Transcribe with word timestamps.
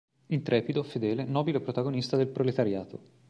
Intrepido, 0.37 0.81
fedele, 0.83 1.25
nobile 1.25 1.59
protagonista 1.59 2.17
del 2.17 2.29
proletariato. 2.29 2.99